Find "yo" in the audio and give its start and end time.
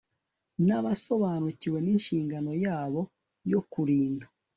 3.51-3.59